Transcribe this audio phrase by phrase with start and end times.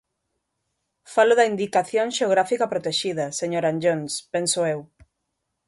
[1.13, 4.79] Falo da indicación xeográfica protexida, señor Anllóns, penso eu.